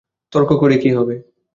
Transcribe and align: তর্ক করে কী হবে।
তর্ক 0.33 0.49
করে 0.59 0.75
কী 0.77 0.89
হবে। 0.93 1.15